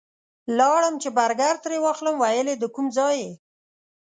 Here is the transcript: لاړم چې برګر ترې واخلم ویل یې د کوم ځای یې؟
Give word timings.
لاړم 0.57 0.95
چې 1.01 1.09
برګر 1.17 1.55
ترې 1.63 1.77
واخلم 1.81 2.15
ویل 2.19 2.47
یې 2.51 2.57
د 2.59 2.65
کوم 2.75 2.87
ځای 2.97 3.15
یې؟ 3.23 3.31